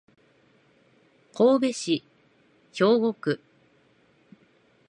[1.33, 2.03] 神戸市
[2.73, 3.39] 兵庫区